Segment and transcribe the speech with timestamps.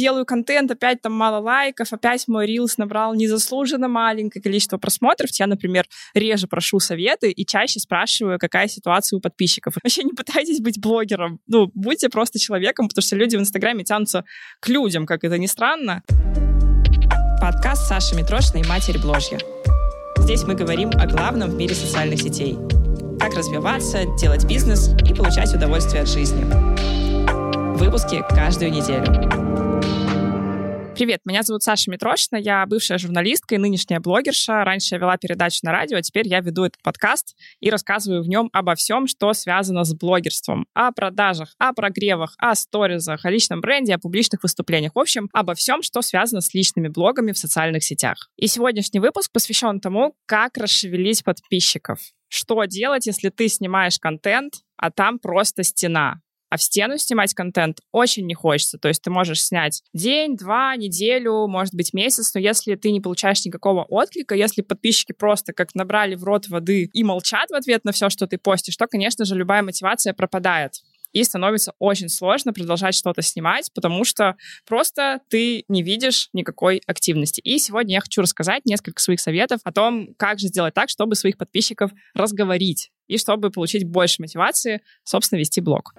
[0.00, 5.30] делаю контент, опять там мало лайков, опять мой рилс набрал незаслуженно маленькое количество просмотров.
[5.38, 9.74] Я, например, реже прошу советы и чаще спрашиваю, какая ситуация у подписчиков.
[9.82, 11.40] Вообще не пытайтесь быть блогером.
[11.46, 14.24] Ну, будьте просто человеком, потому что люди в Инстаграме тянутся
[14.60, 16.02] к людям, как это ни странно.
[17.40, 19.38] Подкаст Саши Митрошиной «Матерь Бложья».
[20.18, 22.56] Здесь мы говорим о главном в мире социальных сетей.
[23.18, 26.44] Как развиваться, делать бизнес и получать удовольствие от жизни.
[27.78, 29.49] Выпуски каждую неделю.
[31.00, 34.64] Привет, меня зовут Саша Митрошина, я бывшая журналистка и нынешняя блогерша.
[34.64, 38.28] Раньше я вела передачу на радио, а теперь я веду этот подкаст и рассказываю в
[38.28, 40.66] нем обо всем, что связано с блогерством.
[40.74, 44.94] О продажах, о прогревах, о сторизах, о личном бренде, о публичных выступлениях.
[44.94, 48.28] В общем, обо всем, что связано с личными блогами в социальных сетях.
[48.36, 51.98] И сегодняшний выпуск посвящен тому, как расшевелить подписчиков.
[52.28, 56.20] Что делать, если ты снимаешь контент, а там просто стена?
[56.50, 58.76] А в стену снимать контент очень не хочется.
[58.76, 63.00] То есть ты можешь снять день, два, неделю, может быть, месяц, но если ты не
[63.00, 67.84] получаешь никакого отклика, если подписчики просто как набрали в рот воды и молчат в ответ
[67.84, 70.72] на все, что ты постишь, то, конечно же, любая мотивация пропадает
[71.12, 74.36] и становится очень сложно продолжать что-то снимать, потому что
[74.66, 77.40] просто ты не видишь никакой активности.
[77.40, 81.14] И сегодня я хочу рассказать несколько своих советов о том, как же сделать так, чтобы
[81.14, 85.94] своих подписчиков разговорить и чтобы получить больше мотивации, собственно, вести блог.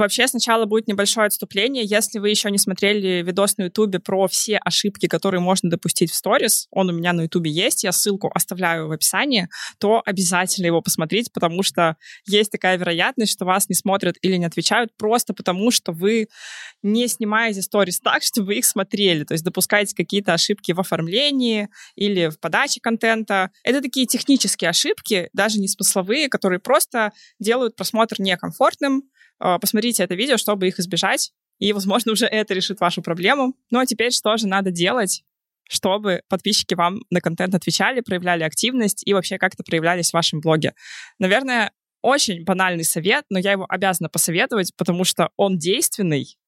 [0.00, 1.84] Вообще, сначала будет небольшое отступление.
[1.84, 6.14] Если вы еще не смотрели видос на Ютубе про все ошибки, которые можно допустить в
[6.14, 10.80] сторис, он у меня на Ютубе есть, я ссылку оставляю в описании, то обязательно его
[10.80, 15.70] посмотреть, потому что есть такая вероятность, что вас не смотрят или не отвечают просто потому,
[15.70, 16.28] что вы
[16.82, 22.28] не снимаете сторис так, чтобы их смотрели, то есть допускаете какие-то ошибки в оформлении или
[22.28, 23.50] в подаче контента.
[23.64, 29.02] Это такие технические ошибки, даже не смысловые, которые просто делают просмотр некомфортным,
[29.40, 33.54] посмотрите это видео, чтобы их избежать, и, возможно, уже это решит вашу проблему.
[33.70, 35.22] Ну а теперь что же надо делать,
[35.68, 40.74] чтобы подписчики вам на контент отвечали, проявляли активность и вообще как-то проявлялись в вашем блоге?
[41.18, 41.72] Наверное,
[42.02, 46.38] очень банальный совет, но я его обязана посоветовать, потому что он действенный,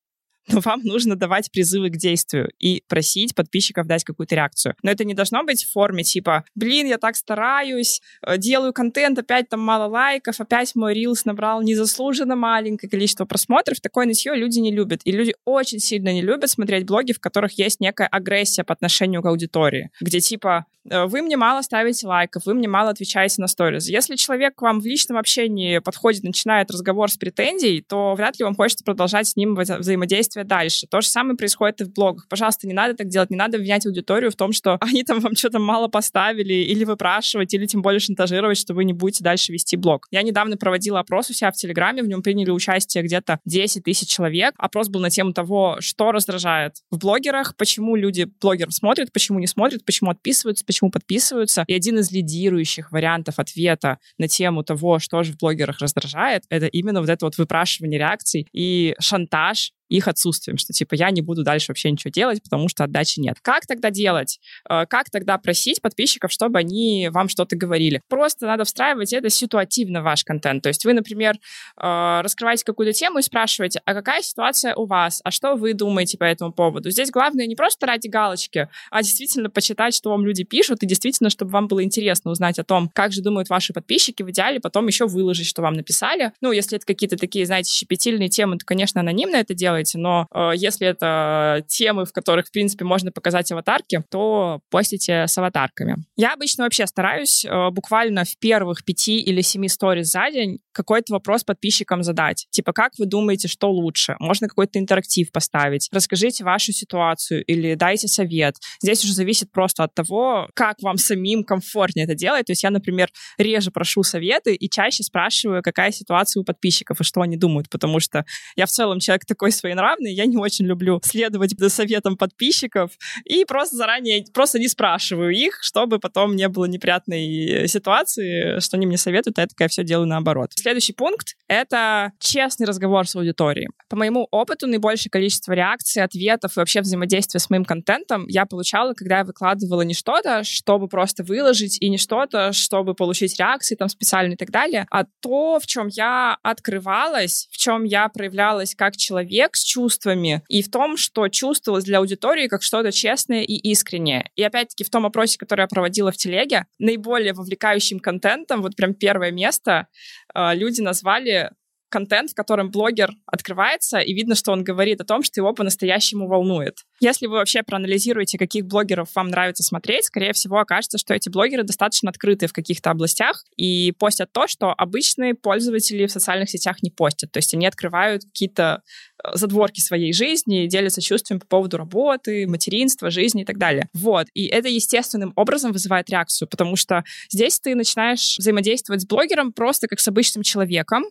[0.48, 4.74] но вам нужно давать призывы к действию и просить подписчиков дать какую-то реакцию.
[4.82, 9.18] Но это не должно быть в форме типа, блин, я так стараюсь, э, делаю контент,
[9.18, 13.80] опять там мало лайков, опять мой рилс набрал незаслуженно маленькое количество просмотров.
[13.80, 15.00] Такое нытье люди не любят.
[15.04, 19.22] И люди очень сильно не любят смотреть блоги, в которых есть некая агрессия по отношению
[19.22, 23.46] к аудитории, где типа, э, вы мне мало ставите лайков, вы мне мало отвечаете на
[23.46, 23.88] сторис.
[23.88, 28.44] Если человек к вам в личном общении подходит, начинает разговор с претензией, то вряд ли
[28.44, 30.86] вам хочется продолжать с ним взаимодействие действия дальше.
[30.86, 32.26] То же самое происходит и в блогах.
[32.28, 35.34] Пожалуйста, не надо так делать, не надо обвинять аудиторию в том, что они там вам
[35.36, 39.76] что-то мало поставили, или выпрашивать, или тем более шантажировать, что вы не будете дальше вести
[39.76, 40.06] блог.
[40.10, 44.08] Я недавно проводила опрос у себя в Телеграме, в нем приняли участие где-то 10 тысяч
[44.08, 44.54] человек.
[44.58, 49.46] Опрос был на тему того, что раздражает в блогерах, почему люди блогеров смотрят, почему не
[49.46, 51.64] смотрят, почему отписываются, почему подписываются.
[51.66, 56.66] И один из лидирующих вариантов ответа на тему того, что же в блогерах раздражает, это
[56.66, 61.44] именно вот это вот выпрашивание реакций и шантаж их отсутствием, что типа я не буду
[61.44, 63.36] дальше вообще ничего делать, потому что отдачи нет.
[63.42, 64.40] Как тогда делать?
[64.68, 68.00] Э, как тогда просить подписчиков, чтобы они вам что-то говорили?
[68.08, 70.62] Просто надо встраивать это ситуативно в ваш контент.
[70.62, 75.20] То есть вы, например, э, раскрываете какую-то тему и спрашиваете, а какая ситуация у вас?
[75.24, 76.90] А что вы думаете по этому поводу?
[76.90, 81.30] Здесь главное не просто ради галочки, а действительно почитать, что вам люди пишут, и действительно,
[81.30, 84.86] чтобы вам было интересно узнать о том, как же думают ваши подписчики, в идеале потом
[84.86, 86.32] еще выложить, что вам написали.
[86.40, 90.26] Ну, если это какие-то такие, знаете, щепетильные темы, то, конечно, анонимно это делать, делаете, но
[90.34, 95.96] э, если это темы, в которых, в принципе, можно показать аватарки, то постите с аватарками.
[96.16, 101.12] Я обычно вообще стараюсь э, буквально в первых пяти или семи сториз за день какой-то
[101.12, 102.46] вопрос подписчикам задать.
[102.50, 104.16] Типа, как вы думаете, что лучше?
[104.18, 105.88] Можно какой-то интерактив поставить.
[105.92, 108.56] Расскажите вашу ситуацию или дайте совет.
[108.82, 112.46] Здесь уже зависит просто от того, как вам самим комфортнее это делать.
[112.46, 117.04] То есть я, например, реже прошу советы и чаще спрашиваю, какая ситуация у подписчиков и
[117.04, 118.24] что они думают, потому что
[118.56, 122.90] я в целом человек такой своенравный, я не очень люблю следовать советам подписчиков
[123.24, 128.86] и просто заранее, просто не спрашиваю их, чтобы потом не было неприятной ситуации, что они
[128.86, 130.50] мне советуют, а я такая все делаю наоборот.
[130.56, 133.68] Следующий пункт— это честный разговор с аудиторией.
[133.88, 138.94] По моему опыту, наибольшее количество реакций, ответов и вообще взаимодействия с моим контентом я получала,
[138.94, 143.88] когда я выкладывала не что-то, чтобы просто выложить, и не что-то, чтобы получить реакции там
[143.88, 148.96] специальные и так далее, а то, в чем я открывалась, в чем я проявлялась как
[148.96, 154.30] человек с чувствами, и в том, что чувствовалось для аудитории как что-то честное и искреннее.
[154.36, 158.94] И опять-таки в том опросе, который я проводила в телеге, наиболее вовлекающим контентом, вот прям
[158.94, 159.88] первое место,
[160.34, 161.50] а, люди назвали
[161.92, 166.26] контент, в котором блогер открывается, и видно, что он говорит о том, что его по-настоящему
[166.26, 166.78] волнует.
[167.02, 171.64] Если вы вообще проанализируете, каких блогеров вам нравится смотреть, скорее всего, окажется, что эти блогеры
[171.64, 176.90] достаточно открыты в каких-то областях и постят то, что обычные пользователи в социальных сетях не
[176.90, 177.32] постят.
[177.32, 178.82] То есть они открывают какие-то
[179.18, 183.88] э, задворки своей жизни, делятся чувствами по поводу работы, материнства, жизни и так далее.
[183.94, 184.28] Вот.
[184.34, 189.88] И это естественным образом вызывает реакцию, потому что здесь ты начинаешь взаимодействовать с блогером просто
[189.88, 191.02] как с обычным человеком,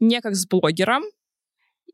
[0.00, 1.02] не как с блогером,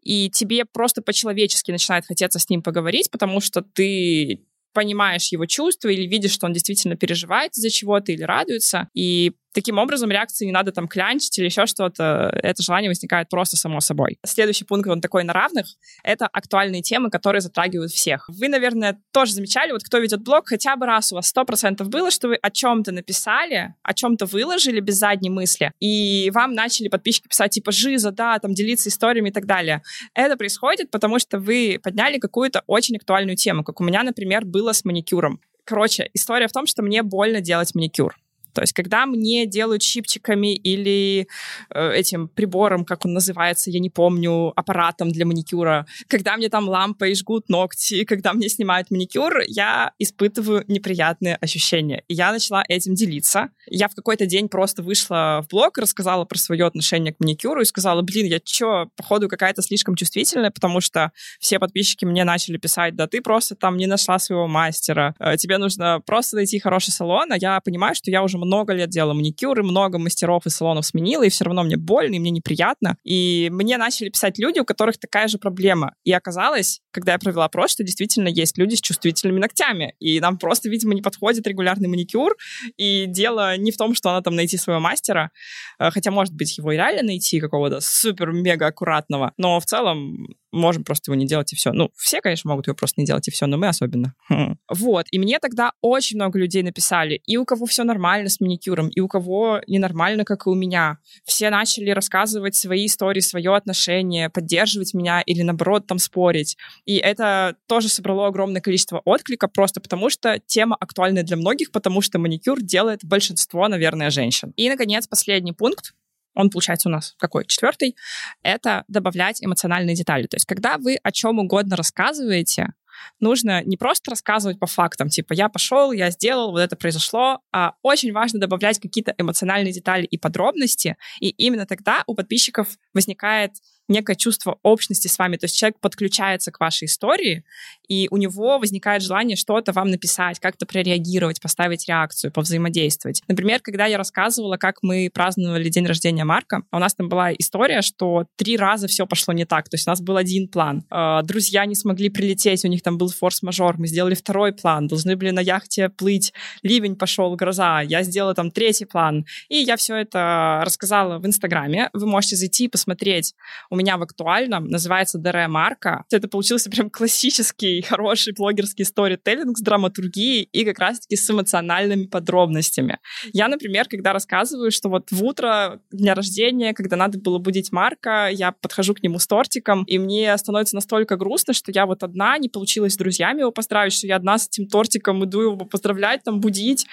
[0.02, 5.88] и тебе просто по-человечески начинает хотеться с ним поговорить, потому что ты понимаешь его чувства
[5.88, 8.88] или видишь, что он действительно переживает из-за чего-то или радуется.
[8.94, 12.30] И Таким образом, реакции не надо там клянчить или еще что-то.
[12.42, 14.18] Это желание возникает просто само собой.
[14.24, 15.66] Следующий пункт, он такой на равных,
[16.04, 18.28] это актуальные темы, которые затрагивают всех.
[18.28, 21.88] Вы, наверное, тоже замечали, вот кто ведет блог, хотя бы раз у вас сто процентов
[21.88, 26.88] было, что вы о чем-то написали, о чем-то выложили без задней мысли, и вам начали
[26.88, 29.82] подписчики писать типа «Жиза, да», там делиться историями и так далее.
[30.14, 34.72] Это происходит, потому что вы подняли какую-то очень актуальную тему, как у меня, например, было
[34.72, 35.40] с маникюром.
[35.64, 38.16] Короче, история в том, что мне больно делать маникюр.
[38.52, 41.28] То есть, когда мне делают щипчиками или
[41.74, 46.68] э, этим прибором, как он называется, я не помню, аппаратом для маникюра, когда мне там
[46.68, 52.04] лампой жгут ногти, когда мне снимают маникюр, я испытываю неприятные ощущения.
[52.08, 53.50] И я начала этим делиться.
[53.66, 57.64] Я в какой-то день просто вышла в блог, рассказала про свое отношение к маникюру и
[57.64, 62.96] сказала, блин, я что, походу какая-то слишком чувствительная, потому что все подписчики мне начали писать,
[62.96, 67.32] да ты просто там не нашла своего мастера, э, тебе нужно просто найти хороший салон,
[67.32, 71.22] а я понимаю, что я уже много лет делала маникюры, много мастеров и салонов сменила,
[71.22, 72.96] и все равно мне больно, и мне неприятно.
[73.04, 75.94] И мне начали писать люди, у которых такая же проблема.
[76.04, 79.94] И оказалось, когда я провела опрос, что действительно есть люди с чувствительными ногтями.
[80.00, 82.36] И нам просто, видимо, не подходит регулярный маникюр.
[82.76, 85.30] И дело не в том, что надо там найти своего мастера,
[85.78, 89.32] э, хотя, может быть, его и реально найти какого-то супер-мега аккуратного.
[89.36, 91.72] Но в целом можем просто его не делать и все.
[91.72, 94.14] Ну, все, конечно, могут его просто не делать и все, но мы особенно.
[94.28, 94.58] Хм.
[94.68, 95.06] Вот.
[95.10, 99.00] И мне тогда очень много людей написали, и у кого все нормально с маникюром, и
[99.00, 100.98] у кого ненормально, как и у меня.
[101.24, 106.56] Все начали рассказывать свои истории, свое отношение, поддерживать меня или, наоборот, там спорить.
[106.84, 112.00] И это тоже собрало огромное количество отклика, просто потому что тема актуальна для многих, потому
[112.00, 114.52] что маникюр делает большинство, наверное, женщин.
[114.56, 115.94] И, наконец, последний пункт,
[116.34, 117.46] он получается у нас какой?
[117.46, 117.96] Четвертый.
[118.42, 120.26] Это добавлять эмоциональные детали.
[120.26, 122.74] То есть, когда вы о чем угодно рассказываете,
[123.18, 127.74] нужно не просто рассказывать по фактам, типа я пошел, я сделал, вот это произошло, а
[127.82, 133.52] очень важно добавлять какие-то эмоциональные детали и подробности, и именно тогда у подписчиков возникает
[133.88, 135.36] некое чувство общности с вами.
[135.36, 137.44] То есть человек подключается к вашей истории,
[137.90, 143.20] и у него возникает желание что-то вам написать, как-то прореагировать, поставить реакцию, повзаимодействовать.
[143.26, 147.82] Например, когда я рассказывала, как мы праздновали день рождения Марка, у нас там была история,
[147.82, 149.68] что три раза все пошло не так.
[149.68, 150.84] То есть у нас был один план.
[150.88, 153.78] Э, друзья не смогли прилететь, у них там был форс-мажор.
[153.78, 154.86] Мы сделали второй план.
[154.86, 156.32] Должны были на яхте плыть.
[156.62, 157.80] Ливень пошел, гроза.
[157.80, 159.26] Я сделала там третий план.
[159.48, 161.90] И я все это рассказала в Инстаграме.
[161.92, 163.34] Вы можете зайти и посмотреть.
[163.68, 166.04] У меня в актуальном называется ДР Марка.
[166.12, 172.98] Это получился прям классический, хороший блогерский сторителлинг с драматургией и как раз-таки с эмоциональными подробностями.
[173.32, 178.28] Я, например, когда рассказываю, что вот в утро дня рождения, когда надо было будить Марка,
[178.30, 182.38] я подхожу к нему с тортиком, и мне становится настолько грустно, что я вот одна,
[182.38, 186.22] не получилось с друзьями его поздравить, что я одна с этим тортиком иду его поздравлять,
[186.24, 186.86] там, будить,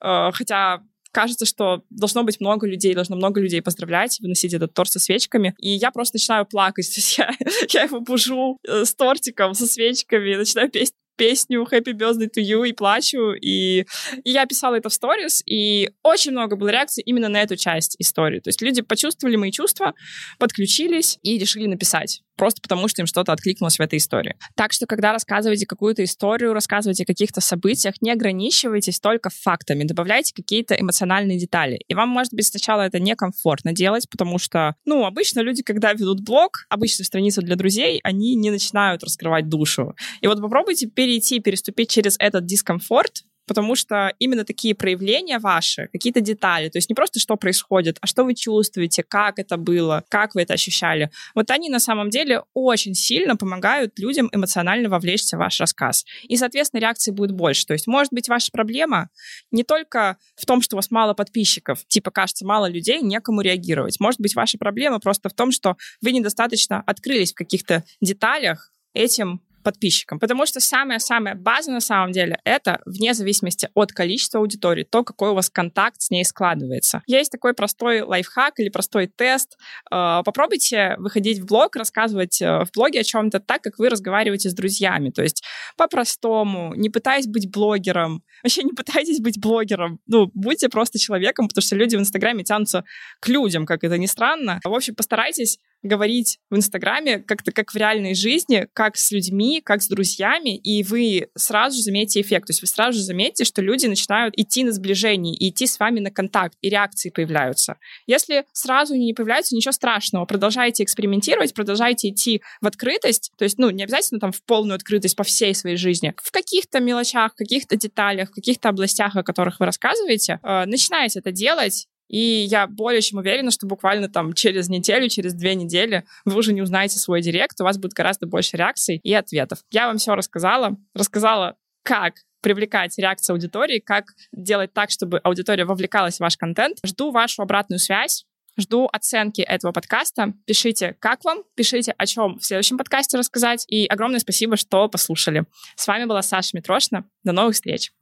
[0.00, 4.90] э, хотя кажется, что должно быть много людей, должно много людей поздравлять, выносить этот торт
[4.90, 5.54] со свечками.
[5.58, 6.86] И я просто начинаю плакать.
[6.94, 7.30] То есть я,
[7.70, 12.68] я его бужу э, с тортиком, со свечками, начинаю петь песню Happy Birthday to You
[12.68, 13.32] и плачу.
[13.32, 13.84] И,
[14.24, 17.96] и я писала это в сторис, и очень много было реакций именно на эту часть
[17.98, 18.40] истории.
[18.40, 19.94] То есть люди почувствовали мои чувства,
[20.38, 22.22] подключились и решили написать.
[22.36, 24.36] Просто потому, что им что-то откликнулось в этой истории.
[24.56, 30.32] Так что, когда рассказываете какую-то историю, рассказываете о каких-то событиях, не ограничивайтесь только фактами, добавляйте
[30.34, 31.80] какие-то эмоциональные детали.
[31.88, 36.20] И вам, может быть, сначала это некомфортно делать, потому что, ну, обычно люди, когда ведут
[36.20, 39.94] блог, обычную страницу для друзей, они не начинают раскрывать душу.
[40.20, 46.20] И вот попробуйте перейти, переступить через этот дискомфорт, потому что именно такие проявления ваши, какие-то
[46.20, 50.34] детали, то есть не просто что происходит, а что вы чувствуете, как это было, как
[50.34, 55.40] вы это ощущали, вот они на самом деле очень сильно помогают людям эмоционально вовлечься в
[55.40, 56.04] ваш рассказ.
[56.28, 57.66] И, соответственно, реакции будет больше.
[57.66, 59.08] То есть, может быть, ваша проблема
[59.50, 64.00] не только в том, что у вас мало подписчиков, типа, кажется, мало людей, некому реагировать.
[64.00, 69.40] Может быть, ваша проблема просто в том, что вы недостаточно открылись в каких-то деталях этим
[69.62, 70.18] подписчикам.
[70.18, 75.30] Потому что самая-самая база на самом деле это вне зависимости от количества аудитории, то, какой
[75.30, 77.02] у вас контакт с ней складывается.
[77.06, 79.56] Есть такой простой лайфхак или простой тест.
[79.90, 84.50] Э, попробуйте выходить в блог, рассказывать э, в блоге о чем-то так, как вы разговариваете
[84.50, 85.10] с друзьями.
[85.10, 85.42] То есть
[85.76, 88.22] по-простому, не пытаясь быть блогером.
[88.42, 90.00] Вообще не пытайтесь быть блогером.
[90.06, 92.84] Ну, будьте просто человеком, потому что люди в Инстаграме тянутся
[93.20, 94.60] к людям, как это ни странно.
[94.64, 99.82] В общем, постарайтесь говорить в Инстаграме как-то как в реальной жизни, как с людьми, как
[99.82, 102.46] с друзьями, и вы сразу же заметите эффект.
[102.46, 105.78] То есть вы сразу же заметите, что люди начинают идти на сближение, и идти с
[105.78, 107.76] вами на контакт, и реакции появляются.
[108.06, 110.24] Если сразу не появляются, ничего страшного.
[110.24, 115.16] Продолжайте экспериментировать, продолжайте идти в открытость, то есть, ну, не обязательно там в полную открытость
[115.16, 116.14] по всей своей жизни.
[116.22, 121.18] В каких-то мелочах, в каких-то деталях, в каких-то областях, о которых вы рассказываете, э, начинайте
[121.18, 126.04] это делать, и я более чем уверена, что буквально там через неделю, через две недели
[126.24, 129.60] вы уже не узнаете свой директ, у вас будет гораздо больше реакций и ответов.
[129.70, 136.16] Я вам все рассказала, рассказала, как привлекать реакцию аудитории, как делать так, чтобы аудитория вовлекалась
[136.16, 136.78] в ваш контент.
[136.84, 138.26] Жду вашу обратную связь.
[138.58, 140.34] Жду оценки этого подкаста.
[140.44, 143.64] Пишите, как вам, пишите, о чем в следующем подкасте рассказать.
[143.68, 145.44] И огромное спасибо, что послушали.
[145.76, 147.08] С вами была Саша Митрошна.
[147.24, 147.92] До новых встреч.